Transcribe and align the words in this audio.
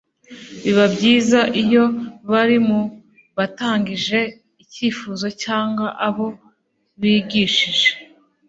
biba 0.63 0.85
byiza 0.95 1.39
iyo 1.63 1.85
bari 2.31 2.57
mu 2.67 2.79
batangije 3.37 4.19
icyifuzo 4.63 5.27
cyangwa 5.43 5.87
abo 6.07 6.27
bigishije 6.99 7.89